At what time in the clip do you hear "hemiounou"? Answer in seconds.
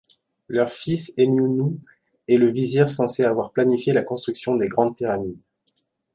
1.15-1.79